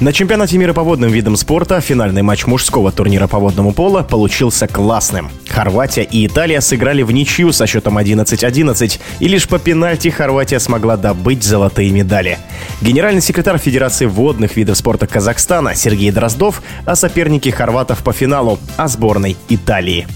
На 0.00 0.14
чемпионате 0.14 0.56
мира 0.56 0.72
по 0.72 0.82
водным 0.82 1.12
видам 1.12 1.36
спорта 1.36 1.78
финальный 1.82 2.22
матч 2.22 2.46
мужского 2.46 2.90
турнира 2.90 3.26
по 3.26 3.38
водному 3.38 3.74
пола 3.74 4.02
получился 4.02 4.66
классным. 4.66 5.28
Хорватия 5.46 6.04
и 6.04 6.26
Италия 6.26 6.62
сыграли 6.62 7.02
в 7.02 7.12
ничью 7.12 7.52
со 7.52 7.66
счетом 7.66 7.98
11-11, 7.98 8.98
и 9.18 9.28
лишь 9.28 9.46
по 9.46 9.58
пенальти 9.58 10.08
Хорватия 10.08 10.58
смогла 10.58 10.96
добыть 10.96 11.44
золотые 11.44 11.90
медали. 11.90 12.38
Генеральный 12.80 13.20
секретарь 13.20 13.58
Федерации 13.58 14.06
водных 14.06 14.56
видов 14.56 14.78
спорта 14.78 15.06
Казахстана 15.06 15.74
Сергей 15.74 16.10
Дроздов 16.10 16.62
о 16.86 16.96
сопернике 16.96 17.52
хорватов 17.52 18.02
по 18.02 18.14
финалу, 18.14 18.58
о 18.78 18.88
сборной 18.88 19.36
Италии. 19.50 20.06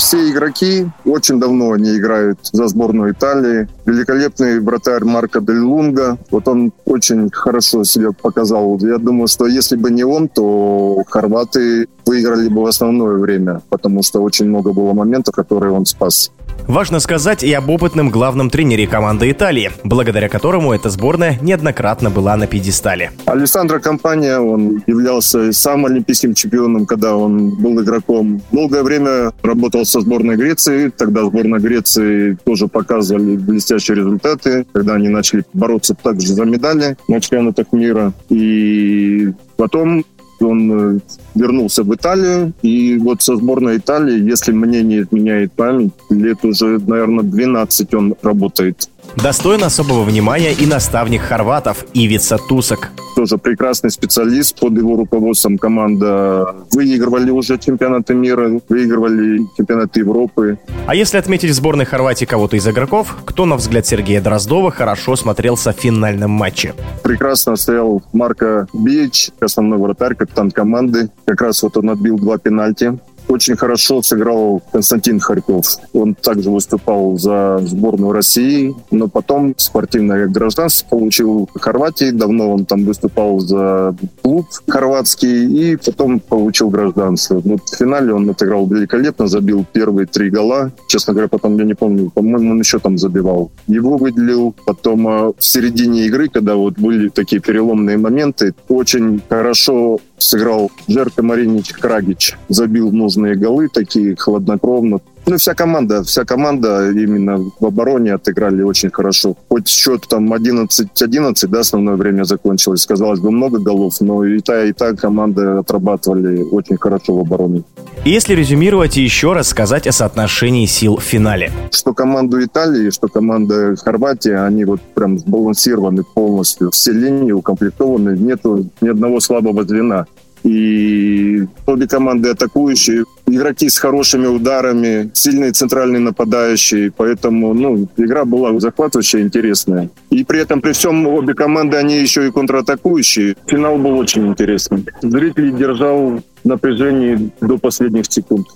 Все 0.00 0.30
игроки 0.30 0.90
очень 1.04 1.38
давно 1.38 1.76
не 1.76 1.98
играют 1.98 2.38
за 2.52 2.68
сборную 2.68 3.12
Италии. 3.12 3.68
Великолепный 3.84 4.58
вратарь 4.58 5.04
Марко 5.04 5.42
Дель 5.42 5.60
Лунга. 5.60 6.16
Вот 6.30 6.48
он 6.48 6.72
очень 6.86 7.30
хорошо 7.30 7.84
себя 7.84 8.12
показал. 8.12 8.78
Я 8.80 8.96
думаю, 8.96 9.28
что 9.28 9.46
если 9.46 9.76
бы 9.76 9.90
не 9.90 10.02
он, 10.02 10.28
то 10.28 11.02
хорваты 11.06 11.86
выиграли 12.06 12.48
бы 12.48 12.62
в 12.62 12.66
основное 12.66 13.18
время, 13.18 13.60
потому 13.68 14.02
что 14.02 14.22
очень 14.22 14.46
много 14.46 14.72
было 14.72 14.94
моментов, 14.94 15.34
которые 15.34 15.74
он 15.74 15.84
спас. 15.84 16.32
Важно 16.70 17.00
сказать 17.00 17.42
и 17.42 17.52
об 17.52 17.68
опытном 17.68 18.10
главном 18.10 18.48
тренере 18.48 18.86
команды 18.86 19.28
Италии, 19.28 19.72
благодаря 19.82 20.28
которому 20.28 20.72
эта 20.72 20.88
сборная 20.88 21.36
неоднократно 21.42 22.10
была 22.10 22.36
на 22.36 22.46
пьедестале. 22.46 23.10
Александра 23.26 23.80
Компания, 23.80 24.38
он 24.38 24.80
являлся 24.86 25.52
самым 25.52 25.86
олимпийским 25.86 26.32
чемпионом, 26.32 26.86
когда 26.86 27.16
он 27.16 27.56
был 27.60 27.82
игроком. 27.82 28.40
Долгое 28.52 28.84
время 28.84 29.32
работал 29.42 29.84
со 29.84 30.00
сборной 30.00 30.36
Греции, 30.36 30.92
тогда 30.96 31.24
сборная 31.24 31.58
Греции 31.58 32.38
тоже 32.44 32.68
показывали 32.68 33.36
блестящие 33.36 33.96
результаты, 33.96 34.64
когда 34.72 34.94
они 34.94 35.08
начали 35.08 35.42
бороться 35.52 35.96
также 36.00 36.28
за 36.28 36.44
медали 36.44 36.96
на 37.08 37.20
чемпионатах 37.20 37.72
мира. 37.72 38.12
И 38.28 39.32
потом 39.56 40.04
он 40.42 40.96
э, 40.96 41.00
вернулся 41.34 41.82
в 41.82 41.94
Италию, 41.94 42.52
и 42.62 42.98
вот 42.98 43.22
со 43.22 43.36
сборной 43.36 43.78
Италии, 43.78 44.28
если 44.28 44.52
мне 44.52 44.82
не 44.82 45.00
изменяет 45.00 45.52
память, 45.52 45.92
лет 46.10 46.44
уже, 46.44 46.78
наверное, 46.78 47.24
12 47.24 47.94
он 47.94 48.14
работает. 48.22 48.88
Достоин 49.16 49.64
особого 49.64 50.04
внимания 50.04 50.52
и 50.52 50.66
наставник 50.66 51.22
хорватов 51.22 51.84
Ивица 51.94 52.38
Тусак 52.38 52.92
тоже 53.20 53.36
прекрасный 53.36 53.90
специалист. 53.90 54.58
Под 54.58 54.72
его 54.78 54.96
руководством 54.96 55.58
команда 55.58 56.54
выигрывали 56.72 57.30
уже 57.30 57.58
чемпионаты 57.58 58.14
мира, 58.14 58.60
выигрывали 58.68 59.40
чемпионаты 59.58 60.00
Европы. 60.00 60.58
А 60.86 60.94
если 60.94 61.18
отметить 61.18 61.50
в 61.50 61.54
сборной 61.54 61.84
Хорватии 61.84 62.24
кого-то 62.24 62.56
из 62.56 62.66
игроков, 62.66 63.16
кто, 63.26 63.44
на 63.44 63.56
взгляд 63.56 63.86
Сергея 63.86 64.22
Дроздова, 64.22 64.70
хорошо 64.70 65.16
смотрелся 65.16 65.72
в 65.72 65.76
финальном 65.76 66.30
матче? 66.30 66.74
Прекрасно 67.02 67.56
стоял 67.56 68.02
Марко 68.14 68.66
Бич, 68.72 69.30
основной 69.40 69.78
вратарь, 69.78 70.14
капитан 70.14 70.50
команды. 70.50 71.10
Как 71.26 71.42
раз 71.42 71.62
вот 71.62 71.76
он 71.76 71.90
отбил 71.90 72.16
два 72.16 72.38
пенальти. 72.38 72.98
Очень 73.30 73.56
хорошо 73.56 74.02
сыграл 74.02 74.60
Константин 74.72 75.20
Харьков. 75.20 75.78
Он 75.92 76.16
также 76.16 76.50
выступал 76.50 77.16
за 77.16 77.60
сборную 77.64 78.10
России, 78.12 78.74
но 78.90 79.06
потом 79.06 79.54
спортивное 79.56 80.26
гражданство 80.26 80.88
получил 80.88 81.48
в 81.54 81.60
Хорватии. 81.60 82.10
Давно 82.10 82.52
он 82.52 82.64
там 82.64 82.84
выступал 82.84 83.38
за 83.38 83.94
клуб 84.22 84.46
хорватский 84.66 85.46
и 85.46 85.76
потом 85.76 86.18
получил 86.18 86.70
гражданство. 86.70 87.40
Ну, 87.44 87.58
в 87.58 87.76
финале 87.76 88.12
он 88.12 88.28
отыграл 88.28 88.66
великолепно, 88.66 89.28
забил 89.28 89.64
первые 89.72 90.06
три 90.06 90.28
гола. 90.28 90.72
Честно 90.88 91.12
говоря, 91.12 91.28
потом 91.28 91.56
я 91.56 91.64
не 91.64 91.74
помню, 91.74 92.10
по-моему, 92.10 92.50
он 92.50 92.58
еще 92.58 92.80
там 92.80 92.98
забивал. 92.98 93.52
Его 93.68 93.96
выделил. 93.96 94.56
Потом 94.66 95.06
а, 95.06 95.32
в 95.38 95.44
середине 95.44 96.06
игры, 96.06 96.28
когда 96.28 96.56
вот 96.56 96.78
были 96.78 97.08
такие 97.10 97.40
переломные 97.40 97.96
моменты, 97.96 98.54
очень 98.68 99.22
хорошо 99.28 100.00
сыграл 100.18 100.70
Жерка 100.88 101.22
Маринич 101.22 101.72
Крагич. 101.72 102.36
Забил 102.48 102.90
нужные 103.20 103.36
голы 103.36 103.68
такие 103.68 104.16
хладнокровно. 104.16 105.00
Ну, 105.26 105.36
вся 105.36 105.54
команда, 105.54 106.02
вся 106.02 106.24
команда 106.24 106.90
именно 106.90 107.38
в 107.60 107.66
обороне 107.66 108.14
отыграли 108.14 108.62
очень 108.62 108.90
хорошо. 108.90 109.36
Хоть 109.48 109.68
счет 109.68 110.06
там 110.08 110.32
11-11, 110.32 111.46
да, 111.46 111.60
основное 111.60 111.96
время 111.96 112.24
закончилось. 112.24 112.86
Казалось 112.86 113.20
бы, 113.20 113.30
много 113.30 113.58
голов, 113.58 114.00
но 114.00 114.24
и 114.24 114.40
та, 114.40 114.64
и 114.64 114.72
та 114.72 114.94
команда 114.94 115.58
отрабатывали 115.58 116.42
очень 116.42 116.78
хорошо 116.78 117.14
в 117.14 117.20
обороне. 117.20 117.62
Если 118.04 118.34
резюмировать 118.34 118.96
и 118.96 119.02
еще 119.02 119.34
раз 119.34 119.48
сказать 119.48 119.86
о 119.86 119.92
соотношении 119.92 120.66
сил 120.66 120.96
в 120.96 121.02
финале. 121.02 121.52
Что 121.70 121.92
команду 121.92 122.42
Италии, 122.42 122.90
что 122.90 123.08
команда 123.08 123.76
Хорватии, 123.76 124.32
они 124.32 124.64
вот 124.64 124.80
прям 124.94 125.18
сбалансированы 125.18 126.02
полностью. 126.14 126.70
Все 126.70 126.92
линии 126.92 127.32
укомплектованы, 127.32 128.16
нету 128.16 128.70
ни 128.80 128.88
одного 128.88 129.20
слабого 129.20 129.64
звена. 129.64 130.06
И 130.44 131.44
обе 131.66 131.86
команды 131.86 132.30
атакующие, 132.30 133.04
игроки 133.26 133.68
с 133.68 133.78
хорошими 133.78 134.26
ударами, 134.26 135.10
сильные 135.14 135.52
центральные 135.52 136.00
нападающие. 136.00 136.92
Поэтому 136.96 137.54
ну, 137.54 137.88
игра 137.96 138.24
была 138.24 138.58
захватывающая, 138.58 139.20
интересная. 139.20 139.90
И 140.10 140.24
при 140.24 140.40
этом, 140.40 140.60
при 140.60 140.72
всем, 140.72 141.06
обе 141.06 141.34
команды, 141.34 141.76
они 141.76 141.98
еще 141.98 142.26
и 142.26 142.30
контратакующие. 142.30 143.36
Финал 143.46 143.76
был 143.76 143.98
очень 143.98 144.26
интересный. 144.26 144.84
Зритель 145.02 145.56
держал 145.56 146.22
напряжение 146.44 147.30
до 147.40 147.58
последних 147.58 148.06
секунд. 148.08 148.46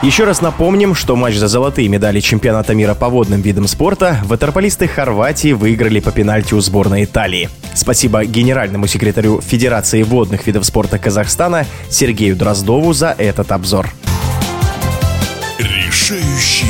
Еще 0.00 0.24
раз 0.24 0.40
напомним, 0.40 0.94
что 0.94 1.16
матч 1.16 1.34
за 1.34 1.48
золотые 1.48 1.88
медали 1.88 2.20
чемпионата 2.20 2.72
мира 2.72 2.94
по 2.94 3.08
водным 3.08 3.40
видам 3.40 3.66
спорта 3.66 4.18
ватерполисты 4.24 4.86
Хорватии 4.86 5.52
выиграли 5.52 5.98
по 5.98 6.12
пенальти 6.12 6.54
у 6.54 6.60
сборной 6.60 7.02
Италии. 7.02 7.48
Спасибо 7.78 8.24
генеральному 8.24 8.88
секретарю 8.88 9.40
Федерации 9.40 10.02
водных 10.02 10.48
видов 10.48 10.66
спорта 10.66 10.98
Казахстана 10.98 11.64
Сергею 11.88 12.34
Дроздову 12.34 12.92
за 12.92 13.14
этот 13.16 13.52
обзор. 13.52 13.88
Решающий 15.60 16.66